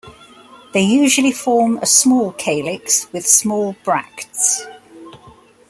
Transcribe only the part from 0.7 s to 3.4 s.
They usually form a small calyx with